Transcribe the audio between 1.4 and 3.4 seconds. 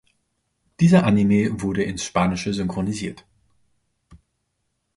wurde ins Spanische synchronisiert.